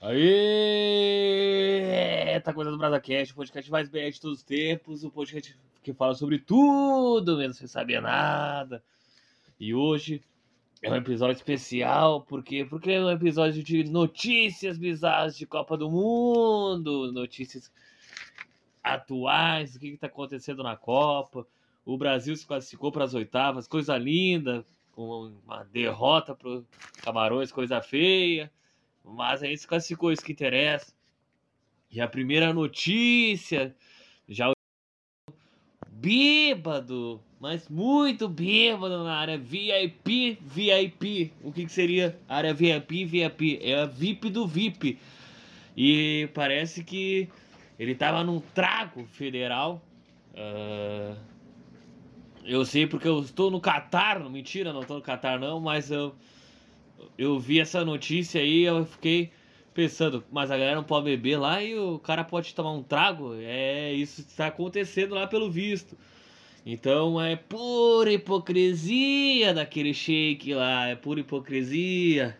Aê! 0.00 0.20
Tá 2.44 2.52
começando 2.52 2.74
o 2.74 2.78
BrasaCast, 2.78 3.32
o 3.32 3.36
podcast 3.36 3.68
mais 3.68 3.88
bem 3.88 4.08
de 4.12 4.20
todos 4.20 4.38
os 4.38 4.44
tempos, 4.44 5.02
o 5.02 5.10
podcast 5.10 5.58
que 5.82 5.92
fala 5.92 6.14
sobre 6.14 6.38
tudo, 6.38 7.36
mesmo 7.36 7.54
sem 7.54 7.66
saber 7.66 8.00
nada. 8.00 8.80
E 9.58 9.74
hoje 9.74 10.22
é 10.80 10.88
um 10.88 10.94
episódio 10.94 11.34
especial, 11.34 12.22
porque 12.22 12.64
porque 12.64 12.92
é 12.92 13.04
um 13.04 13.10
episódio 13.10 13.60
de 13.60 13.82
notícias 13.90 14.78
bizarras 14.78 15.36
de 15.36 15.44
Copa 15.46 15.76
do 15.76 15.90
Mundo, 15.90 17.10
notícias 17.12 17.72
atuais, 18.80 19.74
o 19.74 19.80
que 19.80 19.88
está 19.88 20.06
acontecendo 20.06 20.62
na 20.62 20.76
Copa. 20.76 21.44
O 21.84 21.98
Brasil 21.98 22.36
se 22.36 22.46
classificou 22.46 22.92
para 22.92 23.02
as 23.02 23.14
oitavas, 23.14 23.66
coisa 23.66 23.98
linda, 23.98 24.64
com 24.92 25.32
uma 25.44 25.64
derrota 25.64 26.36
para 26.36 26.62
Camarões, 27.02 27.50
coisa 27.50 27.82
feia. 27.82 28.48
Mas 29.08 29.42
a 29.42 29.46
gente 29.46 29.60
se 29.60 29.66
classificou, 29.66 30.12
isso 30.12 30.24
que 30.24 30.32
interessa. 30.32 30.92
E 31.90 32.00
a 32.00 32.06
primeira 32.06 32.52
notícia, 32.52 33.74
já 34.28 34.50
o 34.50 34.52
bêbado, 35.90 37.20
mas 37.40 37.68
muito 37.68 38.28
bêbado 38.28 39.02
na 39.04 39.14
área 39.14 39.38
VIP, 39.38 40.38
VIP. 40.42 41.32
O 41.42 41.50
que, 41.50 41.64
que 41.64 41.72
seria 41.72 42.18
área 42.28 42.52
VIP, 42.52 43.04
VIP? 43.04 43.58
É 43.62 43.80
a 43.80 43.86
VIP 43.86 44.30
do 44.30 44.46
VIP. 44.46 44.98
E 45.76 46.28
parece 46.34 46.84
que 46.84 47.28
ele 47.78 47.94
tava 47.94 48.22
num 48.22 48.40
trago 48.40 49.06
federal. 49.06 49.82
Uh, 50.34 51.16
eu 52.44 52.64
sei 52.64 52.86
porque 52.86 53.08
eu 53.08 53.20
estou 53.20 53.50
no 53.50 53.60
Catar, 53.60 54.20
mentira, 54.28 54.72
não 54.72 54.82
estou 54.82 54.96
no 54.96 55.02
Catar 55.02 55.38
não, 55.38 55.60
mas 55.60 55.90
eu 55.90 56.14
eu 57.16 57.38
vi 57.38 57.60
essa 57.60 57.84
notícia 57.84 58.40
aí, 58.40 58.62
eu 58.62 58.84
fiquei 58.84 59.30
pensando, 59.74 60.24
mas 60.30 60.50
a 60.50 60.56
galera 60.56 60.76
não 60.76 60.84
pode 60.84 61.04
beber 61.04 61.36
lá 61.36 61.62
e 61.62 61.78
o 61.78 61.98
cara 61.98 62.24
pode 62.24 62.54
tomar 62.54 62.72
um 62.72 62.82
trago? 62.82 63.34
É, 63.40 63.92
isso 63.92 64.20
está 64.20 64.48
acontecendo 64.48 65.14
lá 65.14 65.26
pelo 65.26 65.50
visto. 65.50 65.96
Então 66.66 67.20
é 67.20 67.36
pura 67.36 68.12
hipocrisia 68.12 69.54
daquele 69.54 69.94
shake 69.94 70.52
lá, 70.52 70.88
é 70.88 70.94
pura 70.94 71.20
hipocrisia. 71.20 72.36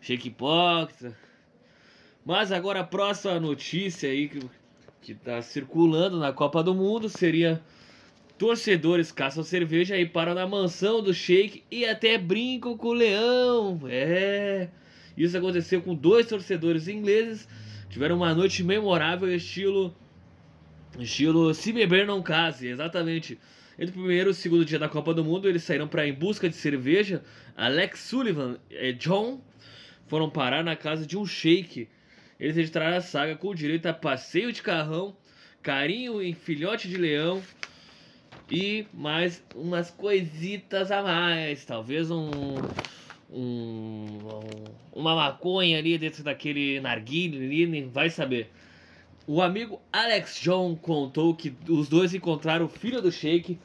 Shake 0.00 0.28
hipócrita. 0.28 1.16
Mas 2.26 2.52
agora 2.52 2.80
a 2.80 2.84
próxima 2.84 3.38
notícia 3.40 4.10
aí 4.10 4.28
que, 4.28 4.40
que 5.00 5.14
tá 5.14 5.40
circulando 5.40 6.18
na 6.18 6.32
Copa 6.32 6.62
do 6.62 6.74
Mundo 6.74 7.08
seria 7.08 7.62
Torcedores 8.36 9.12
caçam 9.12 9.44
cerveja 9.44 9.96
e 9.96 10.04
param 10.04 10.34
na 10.34 10.46
mansão 10.46 11.00
do 11.00 11.14
Sheik 11.14 11.62
e 11.70 11.84
até 11.84 12.18
brincam 12.18 12.76
com 12.76 12.88
o 12.88 12.92
leão. 12.92 13.80
É. 13.88 14.68
Isso 15.16 15.38
aconteceu 15.38 15.80
com 15.80 15.94
dois 15.94 16.26
torcedores 16.26 16.88
ingleses. 16.88 17.48
Tiveram 17.88 18.16
uma 18.16 18.34
noite 18.34 18.64
memorável, 18.64 19.32
estilo. 19.32 19.94
Estilo 20.98 21.54
Se 21.54 21.72
Beber 21.72 22.06
Não 22.06 22.22
Case, 22.22 22.66
exatamente. 22.66 23.38
Entre 23.78 23.90
o 23.90 23.92
primeiro 23.92 24.30
e 24.30 24.32
o 24.32 24.34
segundo 24.34 24.64
dia 24.64 24.78
da 24.78 24.88
Copa 24.88 25.14
do 25.14 25.24
Mundo, 25.24 25.48
eles 25.48 25.62
saíram 25.62 25.86
para 25.86 26.06
em 26.06 26.12
busca 26.12 26.48
de 26.48 26.56
cerveja. 26.56 27.22
Alex 27.56 28.00
Sullivan 28.00 28.58
e 28.68 28.92
John 28.94 29.40
foram 30.06 30.28
parar 30.28 30.64
na 30.64 30.74
casa 30.74 31.06
de 31.06 31.16
um 31.16 31.24
sheik. 31.24 31.88
Eles 32.38 32.56
editaram 32.56 32.96
a 32.96 33.00
saga 33.00 33.36
com 33.36 33.54
direito 33.54 33.86
a 33.86 33.92
passeio 33.92 34.52
de 34.52 34.60
carrão, 34.60 35.16
carinho 35.62 36.20
em 36.20 36.34
filhote 36.34 36.88
de 36.88 36.96
leão, 36.96 37.42
e 38.50 38.86
mais 38.92 39.42
umas 39.54 39.90
coisitas 39.90 40.90
a 40.90 41.02
mais, 41.02 41.64
talvez 41.64 42.10
um, 42.10 42.30
um 43.30 44.18
uma 44.92 45.14
maconha 45.14 45.78
ali 45.78 45.98
dentro 45.98 46.22
daquele 46.22 46.80
narguilho 46.80 47.42
ali, 47.42 47.82
vai 47.82 48.10
saber. 48.10 48.50
O 49.26 49.40
amigo 49.40 49.80
Alex 49.92 50.40
John 50.40 50.76
contou 50.76 51.34
que 51.34 51.56
os 51.68 51.88
dois 51.88 52.14
encontraram 52.14 52.66
o 52.66 52.68
filho 52.68 53.00
do 53.00 53.10
Sheik, 53.10 53.58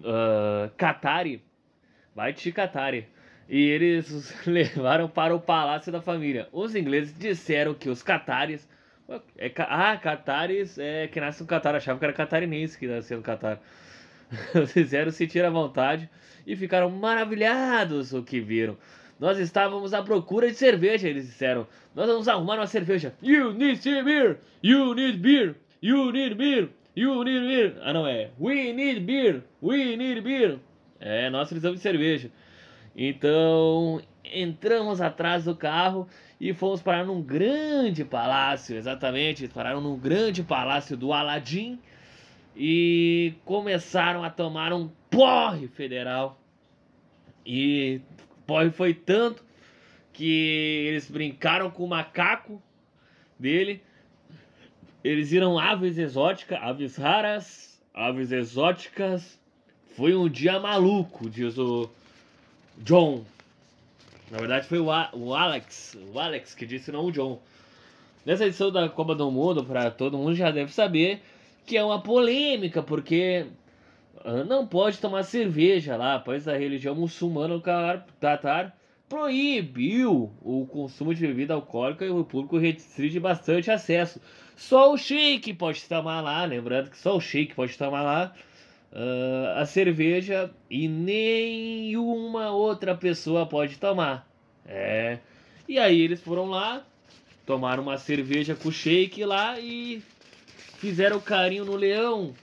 uh, 0.00 0.70
Katari, 0.76 1.42
te 2.34 2.52
Katari, 2.52 3.06
e 3.48 3.60
eles 3.60 4.10
os 4.10 4.34
levaram 4.46 5.08
para 5.08 5.34
o 5.34 5.40
palácio 5.40 5.92
da 5.92 6.02
família. 6.02 6.48
Os 6.52 6.74
ingleses 6.74 7.16
disseram 7.16 7.74
que 7.74 7.88
os 7.88 8.02
Catares 8.02 8.68
é, 9.36 9.52
ah, 9.58 9.96
Catares 9.96 10.78
é 10.78 11.06
que 11.08 11.20
nasce 11.20 11.42
no 11.42 11.46
Catar, 11.46 11.74
achava 11.74 11.98
que 11.98 12.04
era 12.04 12.14
catarinense 12.14 12.78
que 12.78 12.86
nasceu 12.86 13.18
no 13.18 13.22
Catar. 13.22 13.60
fizeram 14.68 15.10
sentir 15.10 15.44
à 15.44 15.50
vontade 15.50 16.08
e 16.46 16.56
ficaram 16.56 16.90
maravilhados 16.90 18.12
o 18.12 18.22
que 18.22 18.40
viram. 18.40 18.76
Nós 19.18 19.38
estávamos 19.38 19.94
à 19.94 20.02
procura 20.02 20.48
de 20.50 20.56
cerveja, 20.56 21.08
eles 21.08 21.26
disseram. 21.26 21.66
Nós 21.94 22.06
vamos 22.06 22.28
arrumar 22.28 22.56
uma 22.56 22.66
cerveja. 22.66 23.14
You 23.22 23.52
need 23.52 23.80
beer! 24.02 24.38
You 24.62 24.94
need 24.94 25.18
beer! 25.18 25.54
You 25.80 26.10
need 26.10 26.34
beer! 26.34 26.68
You 26.96 27.22
need 27.24 27.46
beer! 27.46 27.76
Ah, 27.82 27.92
não 27.92 28.06
é. 28.06 28.30
We 28.40 28.72
need 28.72 29.00
beer! 29.00 29.42
We 29.62 29.96
need 29.96 30.20
beer! 30.20 30.58
É, 31.00 31.30
nós 31.30 31.48
precisamos 31.48 31.78
de 31.78 31.82
cerveja. 31.82 32.30
Então, 32.96 34.00
entramos 34.24 35.00
atrás 35.00 35.44
do 35.44 35.54
carro 35.54 36.08
e 36.40 36.52
fomos 36.52 36.82
parar 36.82 37.04
num 37.04 37.22
grande 37.22 38.04
palácio, 38.04 38.76
exatamente. 38.76 39.48
Pararam 39.48 39.80
num 39.80 39.98
grande 39.98 40.42
palácio 40.42 40.96
do 40.96 41.12
Aladim 41.12 41.78
e 42.56 43.34
começaram 43.44 44.22
a 44.22 44.30
tomar 44.30 44.72
um 44.72 44.88
porre 45.10 45.68
federal. 45.68 46.40
E 47.44 48.00
porre 48.46 48.70
foi 48.70 48.94
tanto 48.94 49.44
que 50.12 50.86
eles 50.88 51.10
brincaram 51.10 51.70
com 51.70 51.84
o 51.84 51.88
macaco 51.88 52.62
dele. 53.38 53.82
Eles 55.02 55.30
viram 55.30 55.58
aves 55.58 55.98
exóticas, 55.98 56.58
aves 56.62 56.96
raras, 56.96 57.82
aves 57.92 58.30
exóticas. 58.32 59.38
Foi 59.96 60.14
um 60.14 60.28
dia 60.28 60.58
maluco, 60.58 61.28
diz 61.28 61.58
o 61.58 61.90
John. 62.78 63.24
Na 64.30 64.38
verdade 64.38 64.66
foi 64.66 64.78
o, 64.78 64.86
o 64.86 65.34
Alex, 65.34 65.96
o 66.12 66.18
Alex 66.18 66.54
que 66.54 66.64
disse 66.64 66.90
não 66.90 67.06
o 67.06 67.12
John. 67.12 67.40
Nessa 68.24 68.46
edição 68.46 68.72
da 68.72 68.88
Copa 68.88 69.14
do 69.14 69.30
Mundo, 69.30 69.62
para 69.62 69.90
todo 69.90 70.16
mundo 70.16 70.34
já 70.34 70.50
deve 70.50 70.72
saber, 70.72 71.22
que 71.64 71.76
é 71.76 71.84
uma 71.84 72.00
polêmica, 72.00 72.82
porque 72.82 73.46
ah, 74.24 74.44
não 74.44 74.66
pode 74.66 74.98
tomar 74.98 75.22
cerveja 75.22 75.96
lá, 75.96 76.18
pois 76.18 76.48
a 76.48 76.56
religião 76.56 76.94
muçulmana, 76.94 77.54
o 77.54 77.60
Tatar, 78.20 78.74
proibiu 79.08 80.32
o 80.42 80.66
consumo 80.66 81.14
de 81.14 81.26
bebida 81.26 81.54
alcoólica 81.54 82.04
e 82.04 82.10
o 82.10 82.24
público 82.24 82.56
restringe 82.56 83.20
bastante 83.20 83.70
acesso. 83.70 84.20
Só 84.56 84.92
o 84.92 84.96
sheik 84.96 85.52
pode 85.54 85.84
tomar 85.84 86.20
lá, 86.20 86.44
lembrando 86.44 86.90
que 86.90 86.98
só 86.98 87.16
o 87.16 87.20
sheik 87.20 87.54
pode 87.54 87.76
tomar 87.76 88.02
lá 88.02 88.34
uh, 88.92 89.58
a 89.58 89.66
cerveja 89.66 90.50
e 90.70 90.88
nenhuma 90.88 92.50
outra 92.50 92.94
pessoa 92.94 93.46
pode 93.46 93.76
tomar. 93.76 94.26
É. 94.66 95.18
E 95.68 95.78
aí 95.78 96.00
eles 96.00 96.20
foram 96.20 96.46
lá, 96.46 96.82
tomaram 97.44 97.82
uma 97.82 97.98
cerveja 97.98 98.54
com 98.54 98.70
sheik 98.70 99.24
lá 99.24 99.58
e 99.60 100.02
fizeram 100.84 101.18
carinho 101.18 101.64
no 101.64 101.76
leão. 101.76 102.34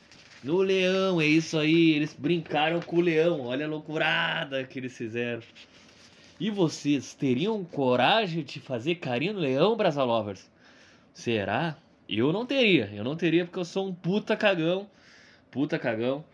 No 0.43 0.63
leão, 0.63 1.21
é 1.21 1.27
isso 1.27 1.59
aí. 1.59 1.91
Eles 1.91 2.15
brincaram 2.17 2.79
com 2.81 2.95
o 2.95 3.01
leão. 3.01 3.41
Olha 3.41 3.67
a 3.67 3.69
loucurada 3.69 4.63
que 4.63 4.79
eles 4.79 4.97
fizeram. 4.97 5.43
E 6.39 6.49
vocês 6.49 7.13
teriam 7.13 7.63
coragem 7.63 8.43
de 8.43 8.59
fazer 8.59 8.95
carinho 8.95 9.33
no 9.33 9.39
leão, 9.39 9.77
Brasalovers? 9.77 10.49
Será? 11.13 11.77
Eu 12.09 12.33
não 12.33 12.43
teria. 12.43 12.89
Eu 12.91 13.03
não 13.03 13.15
teria 13.15 13.45
porque 13.45 13.59
eu 13.59 13.65
sou 13.65 13.87
um 13.87 13.93
puta 13.93 14.35
cagão. 14.35 14.89
Puta 15.51 15.77
cagão. 15.77 16.25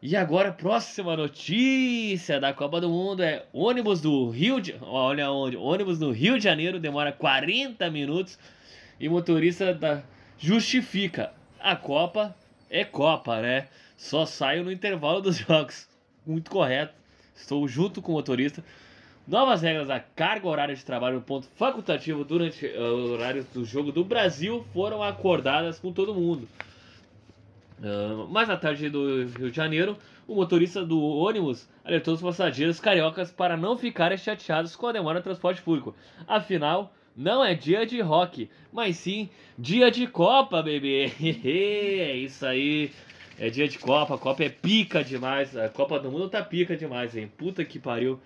E 0.00 0.14
agora, 0.14 0.52
próxima 0.52 1.16
notícia 1.16 2.38
da 2.38 2.52
Copa 2.52 2.80
do 2.80 2.88
Mundo 2.88 3.20
é 3.20 3.44
ônibus 3.52 4.00
do 4.00 4.30
Rio 4.30 4.60
de... 4.60 4.76
Olha 4.80 5.28
onde. 5.32 5.56
Ônibus 5.56 5.98
do 5.98 6.12
Rio 6.12 6.38
de 6.38 6.44
Janeiro 6.44 6.78
demora 6.78 7.10
40 7.10 7.90
minutos 7.90 8.38
e 9.00 9.08
motorista 9.08 9.74
da 9.74 10.04
justifica. 10.42 11.32
A 11.60 11.76
Copa 11.76 12.34
é 12.68 12.84
Copa, 12.84 13.40
né? 13.40 13.68
Só 13.96 14.26
saio 14.26 14.64
no 14.64 14.72
intervalo 14.72 15.20
dos 15.20 15.36
jogos. 15.46 15.88
Muito 16.26 16.50
correto. 16.50 16.92
Estou 17.34 17.66
junto 17.68 18.02
com 18.02 18.12
o 18.12 18.14
motorista. 18.16 18.62
Novas 19.26 19.62
regras 19.62 19.86
da 19.86 20.00
carga 20.00 20.48
horária 20.48 20.74
de 20.74 20.84
trabalho 20.84 21.16
no 21.16 21.22
ponto 21.22 21.46
facultativo 21.54 22.24
durante 22.24 22.66
uh, 22.66 22.80
o 22.80 23.12
horário 23.12 23.46
do 23.54 23.64
jogo 23.64 23.92
do 23.92 24.04
Brasil 24.04 24.66
foram 24.72 25.00
acordadas 25.00 25.78
com 25.78 25.92
todo 25.92 26.12
mundo. 26.12 26.48
Uh, 27.78 28.26
mais 28.28 28.50
à 28.50 28.56
tarde 28.56 28.90
do 28.90 29.24
Rio 29.26 29.50
de 29.50 29.56
Janeiro, 29.56 29.96
o 30.26 30.34
motorista 30.34 30.84
do 30.84 31.00
ônibus 31.00 31.68
alertou 31.84 32.14
os 32.14 32.20
passageiros 32.20 32.80
cariocas 32.80 33.30
para 33.30 33.56
não 33.56 33.76
ficarem 33.76 34.18
chateados 34.18 34.74
com 34.74 34.88
a 34.88 34.92
demora 34.92 35.20
do 35.20 35.24
transporte 35.24 35.62
público. 35.62 35.94
Afinal, 36.26 36.92
não 37.16 37.44
é 37.44 37.54
dia 37.54 37.84
de 37.84 38.00
rock, 38.00 38.48
mas 38.72 38.96
sim 38.96 39.28
dia 39.58 39.90
de 39.90 40.06
Copa, 40.06 40.62
bebê. 40.62 41.12
é 41.20 42.16
isso 42.16 42.44
aí. 42.46 42.90
É 43.38 43.50
dia 43.50 43.66
de 43.66 43.78
Copa, 43.78 44.14
a 44.14 44.18
Copa 44.18 44.44
é 44.44 44.48
pica 44.48 45.02
demais. 45.02 45.56
A 45.56 45.68
Copa 45.68 45.98
do 45.98 46.10
Mundo 46.10 46.28
tá 46.28 46.42
pica 46.42 46.76
demais, 46.76 47.16
hein? 47.16 47.30
Puta 47.36 47.64
que 47.64 47.78
pariu. 47.78 48.20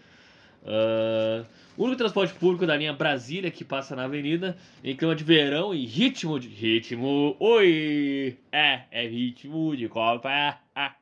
Uh, 0.63 1.47
o 1.77 1.85
único 1.85 1.99
transporte 1.99 2.35
público 2.35 2.67
da 2.67 2.77
linha 2.77 2.93
Brasília 2.93 3.51
que 3.51 3.65
passa 3.65 3.95
na 3.95 4.05
avenida 4.05 4.57
em 4.83 4.97
clima 4.97 5.15
de 5.15 5.23
verão 5.23 5.75
e 5.75 5.87
ritmo 5.87 6.41
de. 6.41 6.49
Ritmo. 6.49 7.37
Oi! 7.39 8.37
É, 8.51 8.83
é 8.91 9.07
ritmo 9.07 9.77
de 9.77 9.89
Copa. 9.89 10.59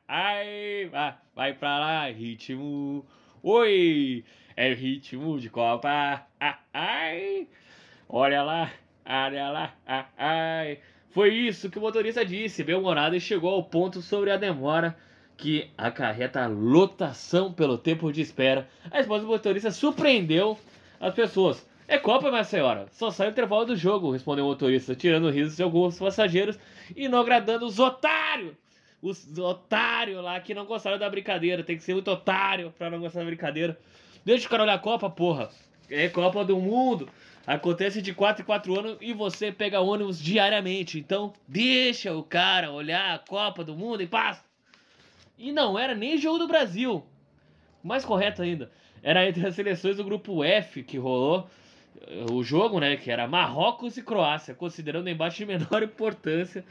Ai, 0.07 0.87
vai, 0.91 1.15
vai 1.35 1.53
pra 1.53 1.79
lá, 1.79 2.09
ritmo. 2.09 3.05
Oi! 3.41 4.23
É 4.55 4.73
ritmo 4.73 5.39
de 5.39 5.49
Copa. 5.49 6.25
Ai! 6.73 7.47
Olha 8.07 8.43
lá, 8.43 8.71
olha 9.05 9.49
lá, 9.49 9.73
ai! 10.17 10.79
Foi 11.09 11.33
isso 11.33 11.69
que 11.69 11.79
o 11.79 11.81
motorista 11.81 12.25
disse, 12.25 12.63
bem-humorado, 12.63 13.15
e 13.15 13.19
chegou 13.19 13.53
ao 13.53 13.63
ponto 13.63 14.01
sobre 14.01 14.31
a 14.31 14.37
demora 14.37 14.95
que 15.37 15.69
acarreta 15.77 16.45
lotação 16.45 17.51
pelo 17.51 17.77
tempo 17.77 18.11
de 18.11 18.21
espera. 18.21 18.69
A 18.91 18.99
esposa 18.99 19.23
do 19.23 19.29
motorista 19.29 19.71
surpreendeu 19.71 20.57
as 20.99 21.13
pessoas. 21.13 21.67
É 21.87 21.97
Copa, 21.97 22.29
minha 22.29 22.43
senhora. 22.43 22.87
Só 22.91 23.11
sai 23.11 23.27
o 23.27 23.31
intervalo 23.31 23.65
do 23.65 23.75
jogo, 23.75 24.11
respondeu 24.11 24.45
o 24.45 24.49
motorista, 24.49 24.95
tirando 24.95 25.29
risos 25.29 25.55
de 25.55 25.63
alguns 25.63 25.97
passageiros 25.97 26.59
e 26.95 27.07
não 27.07 27.19
agradando 27.19 27.65
os 27.65 27.79
otários. 27.79 28.53
Os 29.01 29.37
otários 29.37 30.23
lá 30.23 30.39
que 30.39 30.53
não 30.53 30.65
gostaram 30.65 30.97
da 30.97 31.09
brincadeira. 31.09 31.63
Tem 31.63 31.77
que 31.77 31.83
ser 31.83 31.93
muito 31.93 32.09
otário 32.09 32.73
pra 32.77 32.89
não 32.89 32.99
gostar 32.99 33.19
da 33.19 33.25
brincadeira. 33.25 33.77
Deixa 34.23 34.47
o 34.47 34.49
cara 34.49 34.63
olhar 34.63 34.73
a 34.73 34.79
Copa, 34.79 35.09
porra. 35.09 35.49
É 35.89 36.09
Copa 36.09 36.43
do 36.43 36.57
Mundo. 36.59 37.09
Acontece 37.45 38.01
de 38.01 38.13
4 38.13 38.41
em 38.41 38.45
4 38.45 38.79
anos 38.79 38.97
e 39.01 39.13
você 39.13 39.51
pega 39.51 39.79
ônibus 39.79 40.19
diariamente. 40.19 40.97
Então, 40.97 41.31
deixa 41.47 42.15
o 42.15 42.23
cara 42.23 42.71
olhar 42.71 43.13
a 43.13 43.19
Copa 43.19 43.63
do 43.63 43.75
Mundo 43.75 44.01
e 44.01 44.07
passa. 44.07 44.43
E 45.37 45.51
não 45.51 45.77
era 45.77 45.93
nem 45.93 46.17
jogo 46.17 46.39
do 46.39 46.47
Brasil. 46.47 47.03
Mais 47.83 48.03
correto 48.03 48.41
ainda. 48.41 48.71
Era 49.03 49.27
entre 49.27 49.45
as 49.45 49.53
seleções 49.53 49.97
do 49.97 50.03
grupo 50.03 50.43
F 50.43 50.81
que 50.81 50.97
rolou 50.97 51.47
eh, 52.07 52.25
o 52.31 52.43
jogo, 52.43 52.79
né? 52.79 52.97
Que 52.97 53.11
era 53.11 53.27
Marrocos 53.27 53.97
e 53.97 54.01
Croácia, 54.01 54.55
considerando 54.55 55.05
o 55.05 55.09
embate 55.09 55.37
de 55.37 55.45
menor 55.45 55.83
importância, 55.83 56.65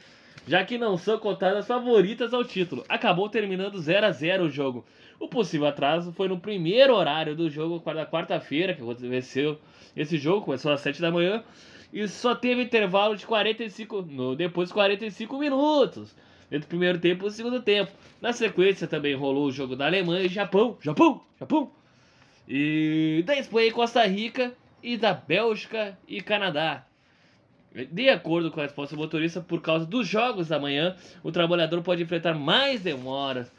já 0.48 0.64
que 0.64 0.76
não 0.76 0.98
são 0.98 1.18
contadas 1.18 1.68
favoritas 1.68 2.34
ao 2.34 2.42
título. 2.42 2.84
Acabou 2.88 3.28
terminando 3.28 3.80
0 3.80 4.06
a 4.06 4.10
0 4.10 4.46
o 4.46 4.50
jogo. 4.50 4.84
O 5.18 5.28
possível 5.28 5.66
atraso 5.66 6.12
foi 6.12 6.28
no 6.28 6.38
primeiro 6.38 6.94
horário 6.94 7.34
do 7.34 7.48
jogo 7.48 7.78
da 7.92 8.06
quarta-feira, 8.06 8.74
que 8.74 8.82
aconteceu 8.82 9.58
esse 9.96 10.18
jogo, 10.18 10.44
começou 10.44 10.72
às 10.72 10.80
7 10.80 11.00
da 11.00 11.10
manhã, 11.10 11.42
e 11.92 12.06
só 12.08 12.34
teve 12.34 12.62
intervalo 12.62 13.16
de 13.16 13.24
45, 13.24 14.02
no, 14.02 14.34
depois 14.34 14.68
de 14.68 14.74
45 14.74 15.38
minutos 15.38 16.14
entre 16.50 16.66
o 16.66 16.68
primeiro 16.68 16.98
tempo 16.98 17.24
e 17.24 17.28
o 17.28 17.30
segundo 17.30 17.62
tempo. 17.62 17.92
Na 18.20 18.32
sequência 18.32 18.86
também 18.86 19.14
rolou 19.14 19.46
o 19.46 19.52
jogo 19.52 19.76
da 19.76 19.86
Alemanha 19.86 20.24
e 20.24 20.28
Japão, 20.28 20.76
Japão, 20.80 21.20
Japão. 21.38 21.70
E 22.48 23.22
da 23.24 23.36
Espanha 23.36 23.68
e 23.68 23.72
Costa 23.72 24.04
Rica 24.06 24.52
e 24.82 24.96
da 24.96 25.14
Bélgica 25.14 25.96
e 26.06 26.20
Canadá. 26.20 26.84
De 27.90 28.08
acordo 28.08 28.50
com 28.52 28.60
a 28.60 28.64
resposta 28.64 28.94
do 28.94 29.00
motorista, 29.00 29.40
por 29.40 29.60
causa 29.60 29.84
dos 29.84 30.06
jogos 30.06 30.48
da 30.48 30.60
manhã, 30.60 30.94
o 31.24 31.32
trabalhador 31.32 31.82
pode 31.82 32.02
enfrentar 32.02 32.34
mais 32.34 32.80
demoras 32.80 33.50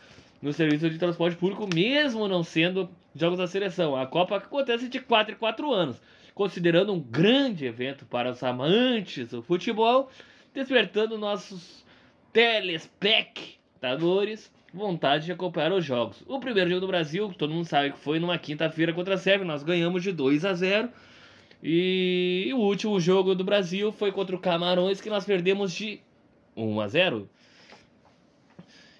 no 0.45 0.53
serviço 0.53 0.89
de 0.91 0.99
transporte 0.99 1.35
público, 1.35 1.67
mesmo 1.73 2.27
não 2.27 2.43
sendo 2.43 2.87
jogos 3.15 3.39
da 3.39 3.47
seleção. 3.47 3.95
A 3.95 4.05
Copa 4.05 4.37
acontece 4.37 4.87
de 4.87 4.99
4 4.99 5.33
em 5.33 5.37
4 5.37 5.73
anos, 5.73 5.99
considerando 6.35 6.93
um 6.93 6.99
grande 6.99 7.65
evento 7.65 8.05
para 8.05 8.29
os 8.29 8.43
amantes 8.43 9.29
do 9.29 9.41
futebol, 9.41 10.07
despertando 10.53 11.17
nossos 11.17 11.83
telespectadores 12.31 14.53
vontade 14.71 15.25
de 15.25 15.31
acompanhar 15.31 15.73
os 15.73 15.83
jogos. 15.83 16.21
O 16.27 16.39
primeiro 16.39 16.69
jogo 16.69 16.81
do 16.81 16.87
Brasil, 16.87 17.33
todo 17.35 17.51
mundo 17.51 17.65
sabe 17.65 17.93
que 17.93 17.97
foi 17.97 18.19
numa 18.19 18.37
quinta-feira 18.37 18.93
contra 18.93 19.15
a 19.15 19.17
Sérvia, 19.17 19.47
nós 19.47 19.63
ganhamos 19.63 20.03
de 20.03 20.11
2 20.11 20.45
a 20.45 20.53
0. 20.53 20.89
E 21.63 22.51
o 22.53 22.59
último 22.59 22.99
jogo 22.99 23.33
do 23.33 23.43
Brasil 23.43 23.91
foi 23.91 24.11
contra 24.11 24.35
o 24.35 24.39
Camarões, 24.39 25.01
que 25.01 25.09
nós 25.09 25.25
perdemos 25.25 25.73
de 25.73 25.99
1 26.55 26.81
a 26.81 26.87
0. 26.87 27.27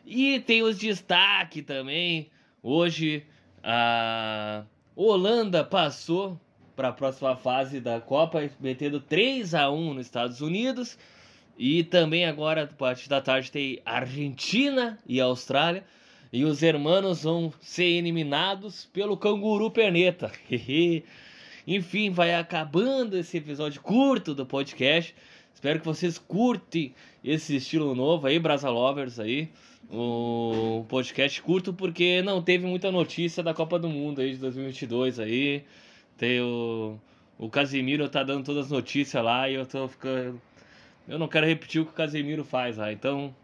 E 0.05 0.39
tem 0.39 0.61
os 0.61 0.77
destaque 0.77 1.61
também. 1.63 2.29
Hoje 2.61 3.23
a 3.63 4.63
Holanda 4.95 5.63
passou 5.63 6.39
para 6.75 6.89
a 6.89 6.93
próxima 6.93 7.35
fase 7.35 7.79
da 7.79 7.99
Copa, 7.99 8.47
metendo 8.59 8.99
3 8.99 9.55
a 9.55 9.71
1 9.71 9.93
nos 9.95 10.05
Estados 10.05 10.41
Unidos. 10.41 10.97
E 11.57 11.83
também 11.83 12.25
agora, 12.25 12.63
a 12.63 12.67
partir 12.67 13.09
da 13.09 13.21
tarde, 13.21 13.51
tem 13.51 13.81
Argentina 13.85 14.99
e 15.07 15.19
Austrália. 15.19 15.83
E 16.31 16.43
os 16.43 16.61
hermanos 16.61 17.23
vão 17.23 17.51
ser 17.61 17.85
eliminados 17.85 18.85
pelo 18.85 19.17
canguru 19.17 19.71
perneta. 19.71 20.31
Enfim, 21.65 22.11
vai 22.11 22.35
acabando 22.35 23.17
esse 23.17 23.37
episódio 23.37 23.81
curto 23.81 24.35
do 24.35 24.45
podcast. 24.45 25.15
Espero 25.53 25.79
que 25.79 25.85
vocês 25.85 26.19
curtem 26.19 26.93
esse 27.23 27.55
estilo 27.55 27.95
novo 27.95 28.27
aí, 28.27 28.37
Brasa 28.37 28.69
Lovers 28.69 29.19
aí. 29.19 29.49
O 29.89 30.85
podcast 30.89 31.41
curto 31.41 31.73
porque 31.73 32.21
não 32.21 32.41
teve 32.41 32.65
muita 32.65 32.91
notícia 32.91 33.43
da 33.43 33.53
Copa 33.53 33.77
do 33.77 33.87
Mundo 33.89 34.21
aí 34.21 34.31
de 34.31 34.37
2022 34.37 35.19
aí. 35.19 35.63
Tem 36.17 36.41
o, 36.41 36.99
o 37.37 37.49
Casimiro 37.49 38.09
tá 38.09 38.23
dando 38.23 38.45
todas 38.45 38.65
as 38.65 38.71
notícias 38.71 39.23
lá 39.23 39.49
e 39.49 39.55
eu 39.55 39.65
tô 39.65 39.87
ficando 39.87 40.41
eu 41.07 41.19
não 41.19 41.27
quero 41.27 41.45
repetir 41.45 41.81
o 41.81 41.85
que 41.85 41.91
o 41.91 41.95
Casemiro 41.95 42.43
faz 42.43 42.77
lá. 42.77 42.91
Então, 42.91 43.35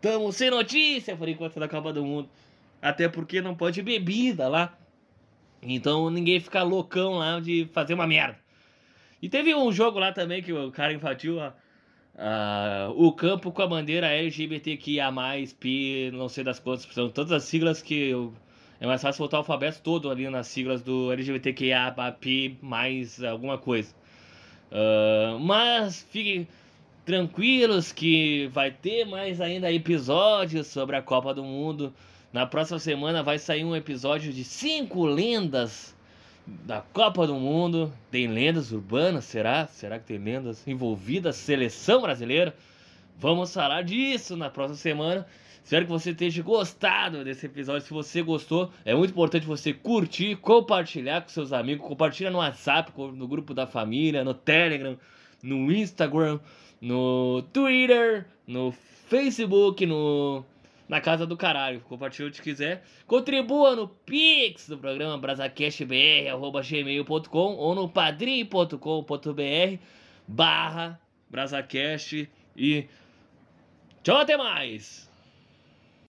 tamo 0.00 0.32
sem 0.32 0.50
notícia 0.50 1.14
por 1.16 1.28
enquanto 1.28 1.60
da 1.60 1.68
Copa 1.68 1.92
do 1.92 2.04
Mundo. 2.04 2.28
Até 2.80 3.08
porque 3.08 3.40
não 3.40 3.54
pode 3.54 3.82
bebida 3.82 4.48
lá. 4.48 4.76
Então 5.62 6.10
ninguém 6.10 6.40
fica 6.40 6.62
loucão 6.62 7.12
lá 7.14 7.38
de 7.38 7.68
fazer 7.72 7.94
uma 7.94 8.06
merda. 8.06 8.38
E 9.20 9.28
teve 9.28 9.54
um 9.54 9.70
jogo 9.70 9.98
lá 10.00 10.10
também 10.10 10.42
que 10.42 10.52
o 10.52 10.72
cara 10.72 10.92
invadiu 10.92 11.40
a, 11.40 11.54
a, 12.16 12.90
o 12.94 13.12
campo 13.12 13.50
com 13.50 13.62
a 13.62 13.66
bandeira 13.66 14.06
LGBTQIA, 14.08 15.12
P, 15.58 16.10
não 16.12 16.28
sei 16.28 16.44
das 16.44 16.58
quantas, 16.58 16.86
são 16.92 17.08
todas 17.08 17.32
as 17.32 17.44
siglas 17.44 17.82
que 17.82 18.10
eu, 18.10 18.32
é 18.80 18.86
mais 18.86 19.00
fácil 19.00 19.24
botar 19.24 19.38
o 19.38 19.40
alfabeto 19.40 19.80
todo 19.82 20.10
ali 20.10 20.28
nas 20.28 20.46
siglas 20.46 20.82
do 20.82 21.12
LGBTQIA, 21.12 21.94
P, 22.20 22.56
mais 22.60 23.22
alguma 23.22 23.58
coisa. 23.58 23.94
Uh, 24.70 25.38
mas 25.38 26.06
fique 26.10 26.48
tranquilos 27.04 27.92
que 27.92 28.46
vai 28.48 28.70
ter 28.70 29.04
mais 29.04 29.40
ainda 29.40 29.70
episódios 29.72 30.66
sobre 30.66 30.96
a 30.96 31.02
Copa 31.02 31.34
do 31.34 31.42
Mundo. 31.42 31.92
Na 32.32 32.46
próxima 32.46 32.78
semana 32.78 33.22
vai 33.22 33.38
sair 33.38 33.64
um 33.64 33.76
episódio 33.76 34.32
de 34.32 34.44
cinco 34.44 35.04
lendas 35.04 35.94
da 36.46 36.80
Copa 36.80 37.26
do 37.26 37.34
Mundo. 37.34 37.92
Tem 38.10 38.26
lendas 38.26 38.72
urbanas, 38.72 39.24
será? 39.24 39.66
Será 39.66 39.98
que 39.98 40.06
tem 40.06 40.18
lendas 40.18 40.66
envolvidas? 40.66 41.36
Seleção 41.36 42.02
brasileira? 42.02 42.54
Vamos 43.18 43.52
falar 43.52 43.82
disso 43.82 44.36
na 44.36 44.50
próxima 44.50 44.76
semana. 44.76 45.26
Espero 45.64 45.86
que 45.86 45.92
você 45.92 46.12
tenha 46.12 46.42
gostado 46.42 47.24
desse 47.24 47.46
episódio. 47.46 47.86
Se 47.86 47.92
você 47.92 48.20
gostou, 48.22 48.70
é 48.84 48.94
muito 48.94 49.10
importante 49.10 49.46
você 49.46 49.72
curtir, 49.72 50.36
compartilhar 50.36 51.22
com 51.22 51.28
seus 51.28 51.52
amigos, 51.52 51.86
compartilha 51.86 52.30
no 52.30 52.38
WhatsApp, 52.38 52.92
no 52.96 53.28
grupo 53.28 53.54
da 53.54 53.66
família, 53.66 54.24
no 54.24 54.34
Telegram, 54.34 54.98
no 55.42 55.70
Instagram 55.70 56.40
no 56.82 57.42
Twitter, 57.52 58.26
no 58.44 58.72
Facebook, 59.06 59.86
no 59.86 60.44
na 60.92 61.00
casa 61.00 61.26
do 61.26 61.36
caralho. 61.38 61.80
Compartilha 61.80 62.28
onde 62.28 62.42
quiser. 62.42 62.84
Contribua 63.06 63.74
no 63.74 63.88
Pix 63.88 64.68
do 64.68 64.76
programa 64.76 65.16
brazacastbr.gmail.com 65.16 67.56
ou 67.56 67.74
no 67.74 67.88
padrim.com.br 67.88 68.76
barra 70.28 71.00
brazacast 71.30 72.28
e 72.54 72.86
tchau 74.02 74.18
até 74.18 74.36
mais! 74.36 75.10